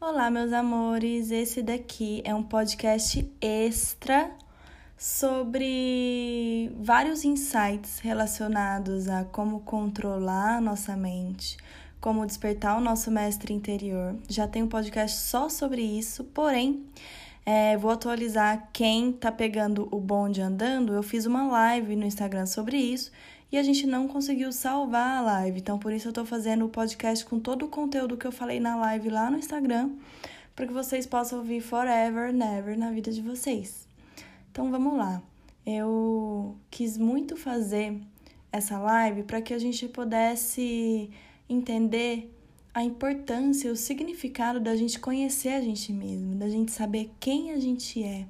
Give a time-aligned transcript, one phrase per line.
[0.00, 1.32] Olá, meus amores.
[1.32, 4.30] Esse daqui é um podcast extra
[4.96, 11.56] sobre vários insights relacionados a como controlar a nossa mente,
[12.00, 14.14] como despertar o nosso mestre interior.
[14.28, 16.86] Já tem um podcast só sobre isso, porém,
[17.44, 20.94] é, vou atualizar quem tá pegando o bonde andando.
[20.94, 23.10] Eu fiz uma live no Instagram sobre isso
[23.50, 25.58] e a gente não conseguiu salvar a live.
[25.58, 28.60] Então, por isso eu tô fazendo o podcast com todo o conteúdo que eu falei
[28.60, 29.90] na live lá no Instagram,
[30.54, 33.86] para que vocês possam ouvir forever, never na vida de vocês.
[34.50, 35.22] Então vamos lá.
[35.64, 38.00] Eu quis muito fazer
[38.50, 41.10] essa live para que a gente pudesse
[41.48, 42.34] entender
[42.74, 47.58] a importância, o significado da gente conhecer a gente mesmo, da gente saber quem a
[47.58, 48.26] gente é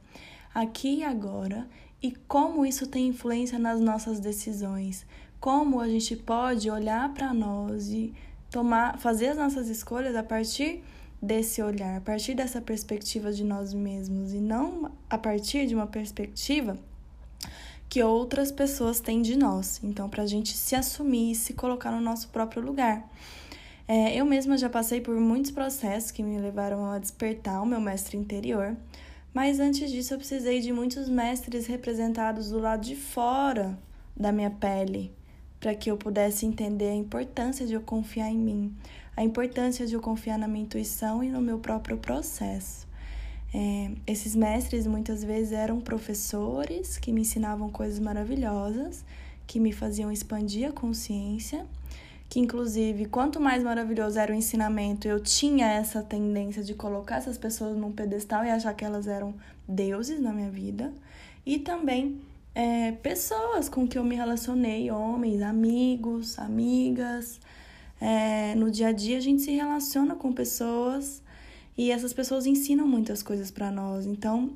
[0.55, 1.69] aqui e agora
[2.03, 5.05] e como isso tem influência nas nossas decisões,
[5.41, 8.15] como a gente pode olhar para nós e
[8.51, 10.83] tomar, fazer as nossas escolhas a partir
[11.21, 15.87] desse olhar, a partir dessa perspectiva de nós mesmos e não a partir de uma
[15.87, 16.79] perspectiva
[17.89, 19.81] que outras pessoas têm de nós.
[19.83, 23.09] Então, para a gente se assumir e se colocar no nosso próprio lugar.
[23.87, 27.81] É, eu mesma já passei por muitos processos que me levaram a despertar o meu
[27.81, 28.77] mestre interior,
[29.39, 33.79] mas antes disso eu precisei de muitos mestres representados do lado de fora
[34.17, 35.13] da minha pele,
[35.61, 38.77] para que eu pudesse entender a importância de eu confiar em mim,
[39.17, 42.89] a importância de eu confiar na minha intuição e no meu próprio processo.
[43.55, 49.05] É, esses mestres muitas vezes eram professores que me ensinavam coisas maravilhosas,
[49.47, 51.65] que me faziam expandir a consciência,
[52.29, 57.39] que inclusive quanto mais maravilhoso era o ensinamento, eu tinha essa tendência de colocar essas
[57.39, 59.35] pessoas num pedestal e achar que elas eram
[59.67, 60.93] deuses na minha vida,
[61.47, 62.21] e também
[62.55, 67.41] é, pessoas com que eu me relacionei, homens, amigos, amigas,
[68.01, 71.23] é, no dia a dia a gente se relaciona com pessoas
[71.77, 74.07] e essas pessoas ensinam muitas coisas para nós.
[74.07, 74.51] Então,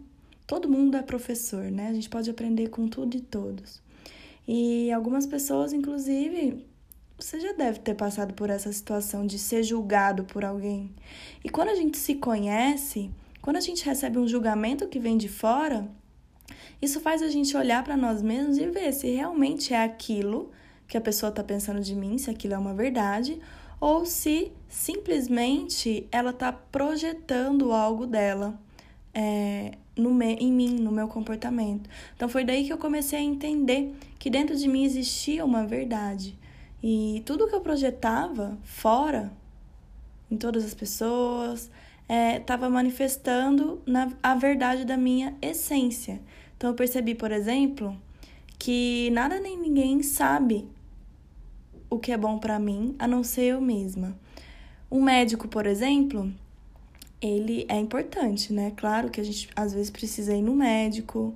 [0.46, 1.88] todo mundo é professor, né?
[1.88, 3.80] A gente pode aprender com tudo e todos.
[4.46, 6.64] E algumas pessoas, inclusive,
[7.24, 10.90] você já deve ter passado por essa situação de ser julgado por alguém.
[11.44, 13.10] E quando a gente se conhece,
[13.40, 15.88] quando a gente recebe um julgamento que vem de fora,
[16.80, 20.50] isso faz a gente olhar para nós mesmos e ver se realmente é aquilo
[20.88, 23.40] que a pessoa está pensando de mim, se aquilo é uma verdade,
[23.80, 28.60] ou se simplesmente ela está projetando algo dela
[29.14, 31.88] é, no me, em mim, no meu comportamento.
[32.16, 36.36] Então foi daí que eu comecei a entender que dentro de mim existia uma verdade.
[36.82, 39.32] E tudo que eu projetava fora,
[40.30, 41.70] em todas as pessoas,
[42.38, 46.20] estava é, manifestando na, a verdade da minha essência.
[46.56, 47.96] Então eu percebi, por exemplo,
[48.58, 50.68] que nada nem ninguém sabe
[51.88, 54.16] o que é bom para mim, a não ser eu mesma.
[54.90, 56.32] Um médico, por exemplo,
[57.20, 58.72] ele é importante, né?
[58.76, 61.34] Claro que a gente às vezes precisa ir no médico,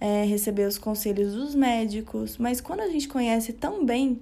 [0.00, 4.18] é, receber os conselhos dos médicos, mas quando a gente conhece tão bem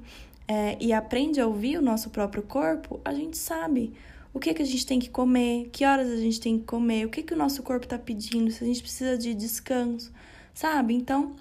[0.48, 3.92] é, e aprende a ouvir o nosso próprio corpo, a gente sabe
[4.32, 7.06] o que, que a gente tem que comer, que horas a gente tem que comer,
[7.06, 10.12] o que, que o nosso corpo está pedindo, se a gente precisa de descanso,
[10.54, 10.94] sabe?
[10.94, 11.34] Então,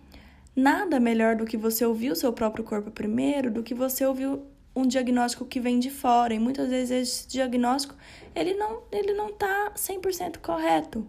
[0.57, 4.39] Nada melhor do que você ouvir o seu próprio corpo primeiro, do que você ouvir
[4.75, 6.33] um diagnóstico que vem de fora.
[6.33, 7.93] E muitas vezes esse diagnóstico,
[8.33, 11.05] ele não, ele não tá 100% correto.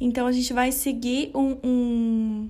[0.00, 2.48] Então, a gente vai seguir um, um,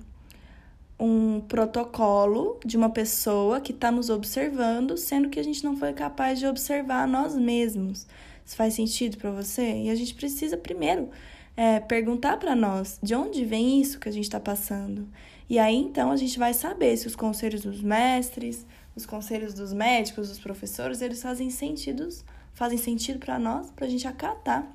[0.99, 5.93] um protocolo de uma pessoa que está nos observando, sendo que a gente não foi
[5.93, 8.05] capaz de observar nós mesmos.
[8.45, 9.83] Isso faz sentido para você?
[9.83, 11.09] E a gente precisa primeiro
[11.55, 15.07] é, perguntar para nós de onde vem isso que a gente está passando.
[15.49, 19.71] E aí então a gente vai saber se os conselhos dos mestres, os conselhos dos
[19.71, 22.09] médicos, dos professores, eles fazem sentido,
[22.53, 24.69] fazem sentido para nós, para a gente acatar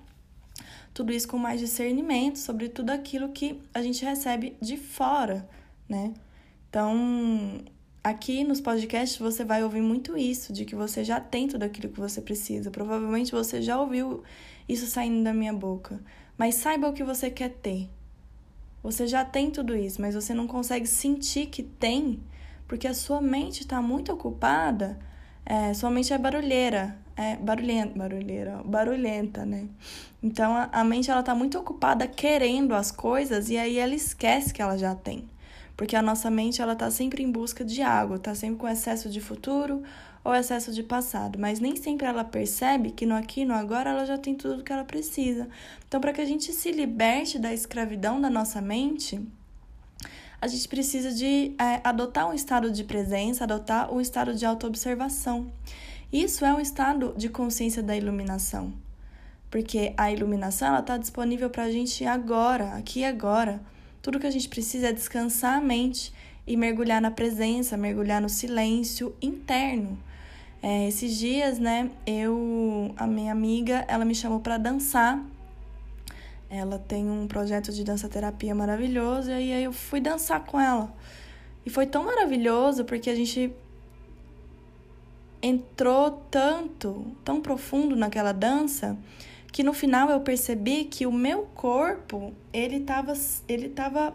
[0.95, 5.47] tudo isso com mais discernimento sobre tudo aquilo que a gente recebe de fora,
[5.89, 6.15] né?
[6.69, 7.63] Então,
[8.03, 11.93] aqui nos podcasts você vai ouvir muito isso, de que você já tem tudo aquilo
[11.93, 12.71] que você precisa.
[12.71, 14.23] Provavelmente você já ouviu
[14.69, 16.01] isso saindo da minha boca.
[16.37, 17.89] Mas saiba o que você quer ter.
[18.83, 22.21] Você já tem tudo isso, mas você não consegue sentir que tem,
[22.69, 24.99] porque a sua mente está muito ocupada.
[25.47, 29.69] É, sua mente é barulheira, é barulhenta, barulheira, barulhenta, né?
[30.23, 34.53] Então a, a mente ela tá muito ocupada querendo as coisas e aí ela esquece
[34.53, 35.29] que ela já tem.
[35.77, 39.09] Porque a nossa mente ela tá sempre em busca de água, tá sempre com excesso
[39.09, 39.83] de futuro
[40.23, 44.07] ou excesso de passado, mas nem sempre ela percebe que no aqui no agora ela
[44.07, 45.49] já tem tudo o que ela precisa.
[45.87, 49.21] Então, para que a gente se liberte da escravidão da nossa mente,
[50.41, 55.51] a gente precisa de é, adotar um estado de presença, adotar um estado de autoobservação.
[56.13, 58.73] Isso é um estado de consciência da iluminação.
[59.51, 63.61] Porque a iluminação ela está disponível para a gente agora, aqui e agora.
[64.05, 66.13] Tudo que a gente precisa é descansar a mente
[66.47, 69.99] e mergulhar na presença, mergulhar no silêncio interno.
[70.63, 75.25] É, esses dias, né, eu, a minha amiga, ela me chamou para dançar.
[76.51, 80.95] Ela tem um projeto de dança terapia maravilhoso e aí eu fui dançar com ela.
[81.65, 83.55] E foi tão maravilhoso porque a gente
[85.41, 88.99] entrou tanto, tão profundo naquela dança,
[89.55, 93.13] que no final eu percebi que o meu corpo, ele estava
[93.47, 94.13] ele tava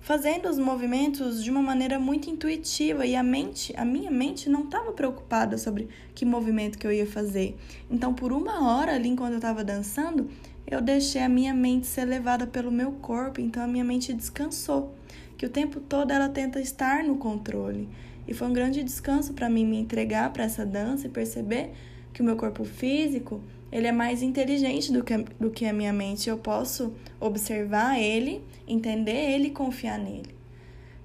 [0.00, 4.64] fazendo os movimentos de uma maneira muito intuitiva e a mente, a minha mente não
[4.64, 7.58] estava preocupada sobre que movimento que eu ia fazer.
[7.90, 10.30] Então, por uma hora ali enquanto eu estava dançando,
[10.66, 14.94] eu deixei a minha mente ser levada pelo meu corpo, então a minha mente descansou,
[15.36, 17.86] que o tempo todo ela tenta estar no controle.
[18.26, 21.70] E foi um grande descanso para mim me entregar para essa dança e perceber
[22.14, 25.92] que o meu corpo físico ele é mais inteligente do que, do que a minha
[25.92, 26.28] mente.
[26.28, 30.34] Eu posso observar ele, entender ele e confiar nele.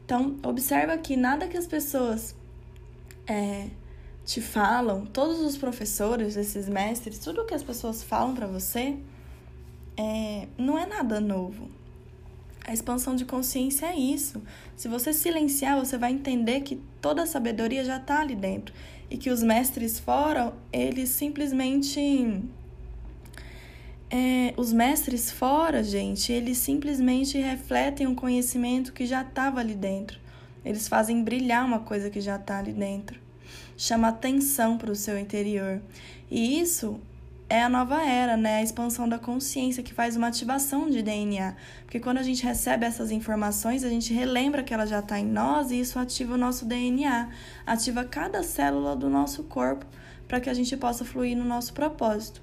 [0.03, 2.35] Então, observa que nada que as pessoas
[3.27, 3.67] é,
[4.23, 8.97] te falam, todos os professores, esses mestres, tudo que as pessoas falam para você,
[9.97, 11.69] é, não é nada novo.
[12.67, 14.41] A expansão de consciência é isso.
[14.75, 18.73] Se você silenciar, você vai entender que toda a sabedoria já está ali dentro
[19.09, 22.41] e que os mestres fora, eles simplesmente.
[24.09, 30.19] É, os mestres fora, gente, eles simplesmente refletem um conhecimento que já estava ali dentro.
[30.63, 33.19] Eles fazem brilhar uma coisa que já está ali dentro.
[33.77, 35.81] Chama atenção para o seu interior.
[36.29, 36.99] E isso
[37.47, 38.57] é a nova era, né?
[38.57, 41.55] A expansão da consciência que faz uma ativação de DNA.
[41.83, 45.25] Porque quando a gente recebe essas informações, a gente relembra que ela já está em
[45.25, 47.29] nós e isso ativa o nosso DNA,
[47.65, 49.85] ativa cada célula do nosso corpo
[50.27, 52.41] para que a gente possa fluir no nosso propósito.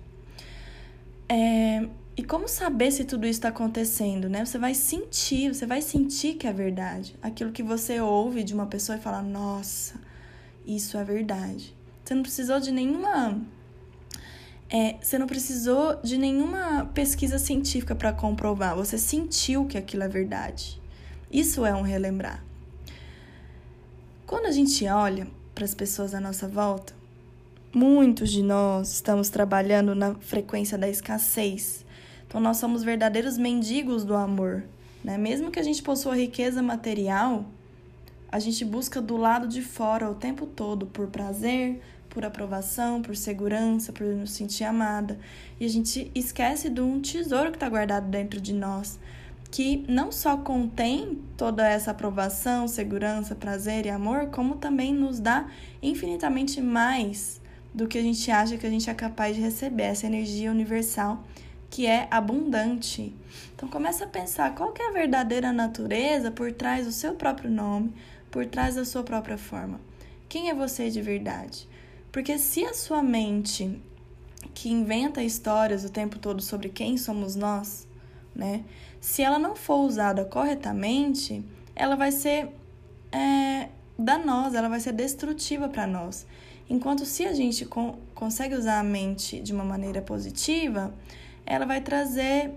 [1.28, 1.88] É...
[2.14, 4.44] E como saber se tudo isso está acontecendo, né?
[4.44, 7.16] Você vai sentir, você vai sentir que é verdade.
[7.22, 9.94] Aquilo que você ouve de uma pessoa e fala, nossa,
[10.66, 11.75] isso é verdade.
[12.05, 13.40] Você não precisou de nenhuma
[14.74, 20.08] é, você não precisou de nenhuma pesquisa científica para comprovar, você sentiu que aquilo é
[20.08, 20.80] verdade.
[21.30, 22.42] Isso é um relembrar.
[24.26, 26.94] Quando a gente olha para as pessoas à nossa volta,
[27.74, 31.84] muitos de nós estamos trabalhando na frequência da escassez.
[32.26, 34.64] Então, nós somos verdadeiros mendigos do amor.
[35.04, 35.19] Né?
[35.19, 37.44] Mesmo que a gente possua riqueza material,
[38.30, 43.16] a gente busca do lado de fora o tempo todo por prazer, por aprovação, por
[43.16, 45.18] segurança, por nos sentir amada.
[45.58, 49.00] E a gente esquece de um tesouro que está guardado dentro de nós,
[49.50, 55.48] que não só contém toda essa aprovação, segurança, prazer e amor, como também nos dá
[55.82, 57.40] infinitamente mais
[57.74, 61.24] do que a gente acha que a gente é capaz de receber, essa energia universal
[61.70, 63.14] que é abundante.
[63.54, 67.94] Então começa a pensar qual é a verdadeira natureza por trás do seu próprio nome,
[68.30, 69.80] por trás da sua própria forma.
[70.28, 71.71] Quem é você de verdade?
[72.12, 73.80] Porque se a sua mente,
[74.52, 77.88] que inventa histórias o tempo todo sobre quem somos nós,
[78.36, 78.64] né?
[79.00, 81.42] Se ela não for usada corretamente,
[81.74, 82.50] ela vai ser
[83.10, 86.26] é, danosa, ela vai ser destrutiva para nós.
[86.68, 90.94] Enquanto se a gente con consegue usar a mente de uma maneira positiva,
[91.44, 92.52] ela vai trazer,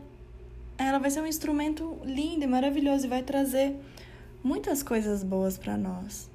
[0.77, 3.75] ela vai ser um instrumento lindo e maravilhoso e vai trazer
[4.43, 6.29] muitas coisas boas para nós.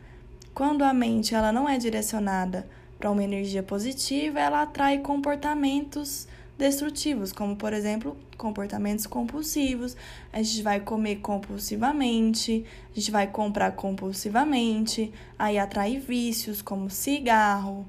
[0.52, 2.66] Quando a mente ela não é direcionada
[3.00, 6.28] para uma energia positiva, ela atrai comportamentos
[6.59, 9.97] destrutivos, como por exemplo, comportamentos compulsivos.
[10.30, 17.87] A gente vai comer compulsivamente, a gente vai comprar compulsivamente, aí atrai vícios como cigarro,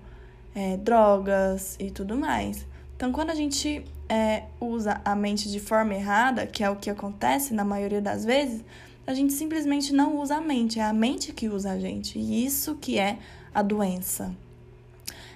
[0.56, 2.66] é, drogas e tudo mais.
[2.96, 6.90] Então, quando a gente é, usa a mente de forma errada, que é o que
[6.90, 8.64] acontece na maioria das vezes,
[9.06, 12.18] a gente simplesmente não usa a mente, é a mente que usa a gente.
[12.18, 13.18] E isso que é
[13.54, 14.34] a doença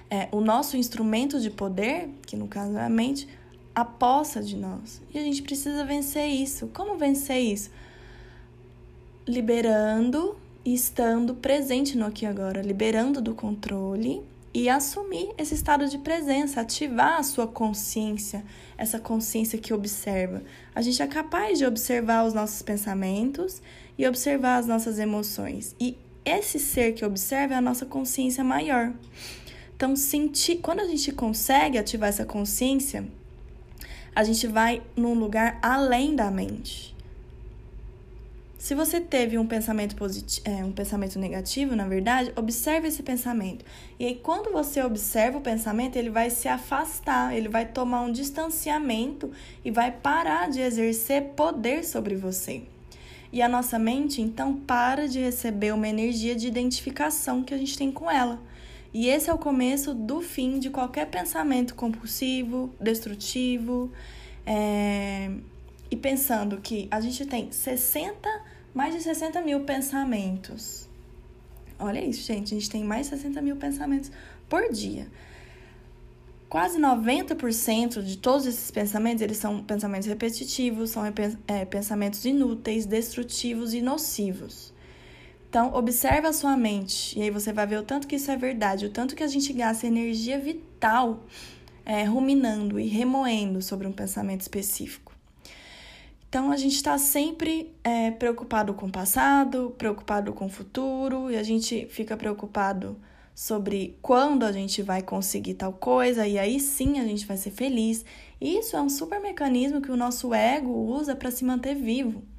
[0.09, 3.27] é, o nosso instrumento de poder, que no caso é a mente,
[3.74, 5.01] aposta de nós.
[5.13, 6.67] E a gente precisa vencer isso.
[6.74, 7.69] Como vencer isso?
[9.27, 15.88] Liberando e estando presente no aqui e agora, liberando do controle e assumir esse estado
[15.89, 18.43] de presença, ativar a sua consciência,
[18.77, 20.41] essa consciência que observa.
[20.74, 23.62] A gente é capaz de observar os nossos pensamentos
[23.97, 25.75] e observar as nossas emoções.
[25.77, 28.93] E esse ser que observa é a nossa consciência maior.
[29.75, 33.05] Então, sentir, quando a gente consegue ativar essa consciência,
[34.15, 36.96] a gente vai num lugar além da mente.
[38.58, 43.63] Se você teve um pensamento positivo, é, um pensamento negativo, na verdade, observe esse pensamento.
[44.00, 48.12] E aí, quando você observa o pensamento, ele vai se afastar, ele vai tomar um
[48.12, 49.32] distanciamento
[49.63, 52.63] e vai parar de exercer poder sobre você.
[53.32, 57.77] E a nossa mente, então, para de receber uma energia de identificação que a gente
[57.77, 58.39] tem com ela.
[58.97, 63.91] E esse é o começo do fim de qualquer pensamento compulsivo, destrutivo.
[64.45, 65.29] É...
[65.91, 68.29] E pensando que a gente tem 60
[68.73, 70.87] mais de 60 mil pensamentos.
[71.77, 72.55] Olha isso, gente.
[72.55, 74.09] A gente tem mais de 60 mil pensamentos
[74.47, 75.07] por dia.
[76.47, 81.03] Quase 90% de todos esses pensamentos, eles são pensamentos repetitivos, são
[81.49, 84.73] é, pensamentos inúteis, destrutivos e nocivos.
[85.55, 88.35] Então, observe a sua mente e aí você vai ver o tanto que isso é
[88.35, 91.24] verdade, o tanto que a gente gasta energia vital
[91.85, 95.13] é, ruminando e remoendo sobre um pensamento específico.
[96.27, 101.38] Então a gente está sempre é, preocupado com o passado, preocupado com o futuro, e
[101.38, 103.00] a gente fica preocupado
[103.33, 107.51] sobre quando a gente vai conseguir tal coisa, e aí sim a gente vai ser
[107.51, 108.03] feliz.
[108.41, 112.34] Isso é um super mecanismo que o nosso ego usa para se manter vivo.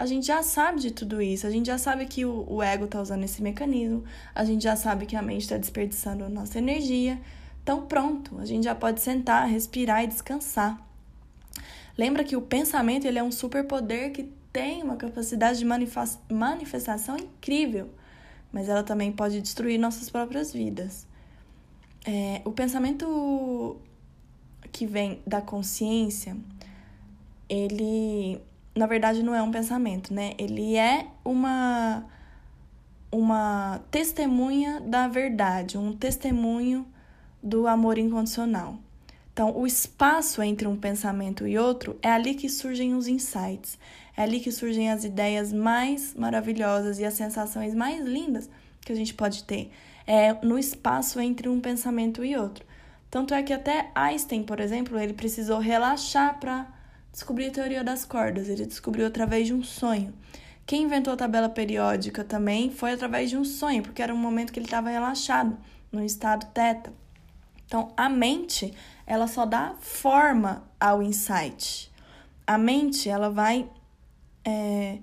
[0.00, 2.86] A gente já sabe de tudo isso, a gente já sabe que o, o ego
[2.86, 4.02] está usando esse mecanismo,
[4.34, 7.20] a gente já sabe que a mente está desperdiçando nossa energia.
[7.62, 10.80] Então, pronto, a gente já pode sentar, respirar e descansar.
[11.98, 15.66] Lembra que o pensamento ele é um superpoder que tem uma capacidade de
[16.30, 17.90] manifestação incrível,
[18.50, 21.06] mas ela também pode destruir nossas próprias vidas.
[22.06, 23.76] É, o pensamento
[24.72, 26.34] que vem da consciência,
[27.46, 28.40] ele,
[28.74, 30.32] na verdade, não é um pensamento, né?
[30.38, 32.04] Ele é uma
[33.12, 36.86] uma testemunha da verdade, um testemunho
[37.42, 38.78] do amor incondicional.
[39.32, 43.78] Então, o espaço entre um pensamento e outro é ali que surgem os insights,
[44.16, 48.48] é ali que surgem as ideias mais maravilhosas e as sensações mais lindas
[48.80, 49.72] que a gente pode ter.
[50.06, 52.64] É no espaço entre um pensamento e outro.
[53.10, 56.66] Tanto é que até Einstein, por exemplo, ele precisou relaxar para
[57.12, 58.48] descobrir a teoria das cordas.
[58.48, 60.12] Ele descobriu através de um sonho.
[60.66, 64.52] Quem inventou a tabela periódica também foi através de um sonho, porque era um momento
[64.52, 65.58] que ele estava relaxado,
[65.90, 66.92] no estado teta.
[67.66, 68.72] Então, a mente,
[69.06, 71.90] ela só dá forma ao insight.
[72.46, 73.68] A mente, ela vai
[74.44, 74.98] é,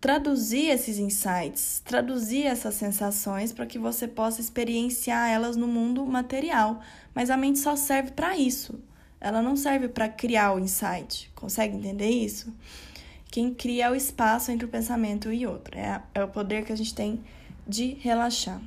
[0.00, 6.80] traduzir esses insights, traduzir essas sensações para que você possa experienciar elas no mundo material.
[7.14, 8.80] Mas a mente só serve para isso.
[9.24, 11.30] Ela não serve para criar o insight.
[11.36, 12.52] Consegue entender isso?
[13.30, 15.78] Quem cria é o espaço entre o pensamento e outro.
[15.78, 17.22] É, é o poder que a gente tem
[17.66, 18.60] de relaxar.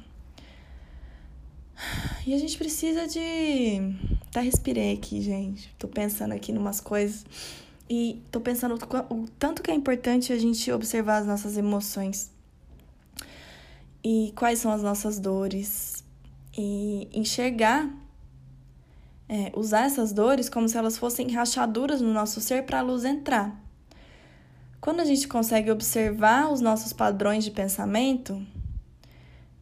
[2.25, 3.95] E a gente precisa de.
[4.31, 5.75] Tá, respirei aqui, gente.
[5.77, 7.25] Tô pensando aqui em umas coisas.
[7.89, 8.75] E tô pensando
[9.09, 12.31] o tanto que é importante a gente observar as nossas emoções.
[14.01, 16.01] E quais são as nossas dores.
[16.57, 18.04] E enxergar.
[19.27, 23.03] É, usar essas dores como se elas fossem rachaduras no nosso ser para a luz
[23.03, 23.59] entrar.
[24.79, 28.39] Quando a gente consegue observar os nossos padrões de pensamento,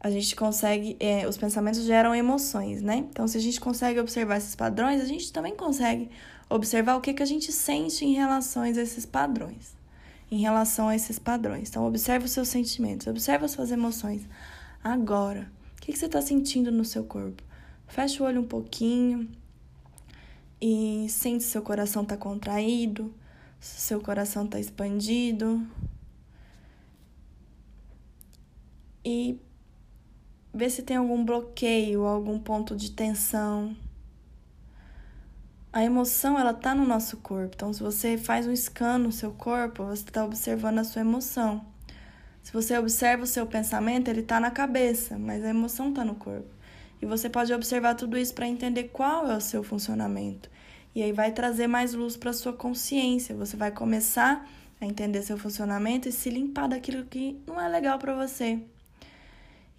[0.03, 0.97] a gente consegue.
[0.99, 2.97] É, os pensamentos geram emoções, né?
[3.09, 6.09] Então, se a gente consegue observar esses padrões, a gente também consegue
[6.49, 9.73] observar o que, que a gente sente em relação a esses padrões.
[10.29, 11.69] Em relação a esses padrões.
[11.69, 14.27] Então, observe os seus sentimentos, observe as suas emoções.
[14.83, 17.41] Agora, o que, que você está sentindo no seu corpo?
[17.87, 19.29] Fecha o olho um pouquinho
[20.65, 23.13] e sente se seu coração está contraído,
[23.59, 25.61] se seu coração está expandido.
[29.03, 29.37] E
[30.53, 33.75] ver se tem algum bloqueio, algum ponto de tensão.
[35.73, 37.55] A emoção, ela tá no nosso corpo.
[37.55, 41.65] Então, se você faz um scan no seu corpo, você está observando a sua emoção.
[42.41, 46.15] Se você observa o seu pensamento, ele está na cabeça, mas a emoção está no
[46.15, 46.52] corpo.
[47.03, 50.49] E você pode observar tudo isso para entender qual é o seu funcionamento.
[50.95, 53.35] E aí vai trazer mais luz para sua consciência.
[53.35, 57.99] Você vai começar a entender seu funcionamento e se limpar daquilo que não é legal
[57.99, 58.57] para você.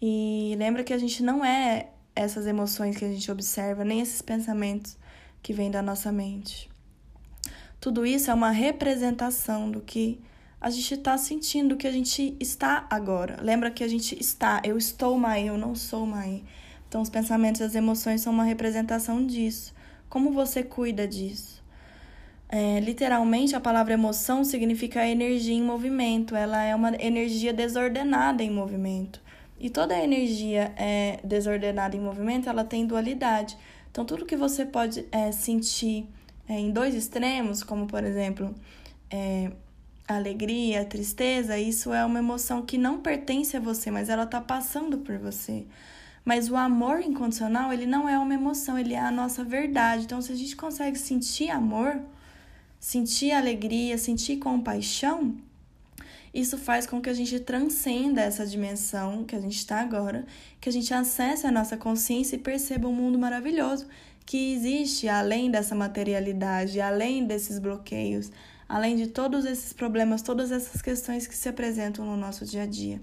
[0.02, 4.20] E lembra que a gente não é essas emoções que a gente observa, nem esses
[4.20, 4.98] pensamentos
[5.42, 6.68] que vêm da nossa mente.
[7.80, 10.20] Tudo isso é uma representação do que
[10.60, 13.38] a gente está sentindo, do que a gente está agora.
[13.40, 16.44] Lembra que a gente está, eu estou mãe, eu não sou mãe.
[16.94, 19.74] Então, os pensamentos e as emoções são uma representação disso.
[20.08, 21.60] Como você cuida disso?
[22.48, 26.36] É, literalmente, a palavra emoção significa energia em movimento.
[26.36, 29.20] Ela é uma energia desordenada em movimento.
[29.58, 33.58] E toda energia é, desordenada em movimento, ela tem dualidade.
[33.90, 36.06] Então, tudo que você pode é, sentir
[36.48, 38.54] é, em dois extremos, como por exemplo,
[39.10, 39.50] é,
[40.06, 44.98] alegria, tristeza, isso é uma emoção que não pertence a você, mas ela está passando
[44.98, 45.66] por você.
[46.24, 50.04] Mas o amor incondicional, ele não é uma emoção, ele é a nossa verdade.
[50.04, 52.00] Então, se a gente consegue sentir amor,
[52.80, 55.36] sentir alegria, sentir compaixão,
[56.32, 60.24] isso faz com que a gente transcenda essa dimensão que a gente está agora,
[60.60, 63.86] que a gente acesse a nossa consciência e perceba um mundo maravilhoso
[64.26, 68.30] que existe além dessa materialidade, além desses bloqueios,
[68.68, 72.66] além de todos esses problemas, todas essas questões que se apresentam no nosso dia a
[72.66, 73.00] dia.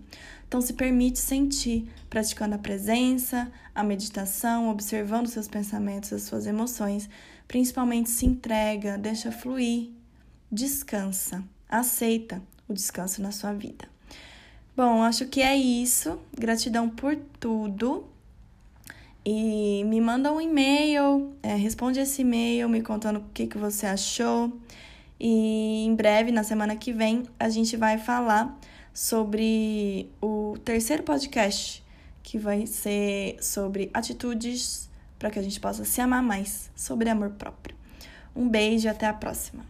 [0.47, 7.09] Então, se permite sentir, praticando a presença, a meditação, observando seus pensamentos, as suas emoções,
[7.47, 9.89] principalmente se entrega, deixa fluir,
[10.51, 13.89] descansa, aceita o descanso na sua vida.
[14.75, 16.17] Bom, acho que é isso.
[16.37, 18.05] Gratidão por tudo.
[19.23, 23.85] E me manda um e-mail, é, responde esse e-mail me contando o que, que você
[23.85, 24.51] achou.
[25.23, 28.57] E em breve, na semana que vem, a gente vai falar
[28.91, 31.83] sobre o terceiro podcast,
[32.23, 37.29] que vai ser sobre atitudes para que a gente possa se amar mais, sobre amor
[37.37, 37.75] próprio.
[38.35, 39.63] Um beijo e até a próxima.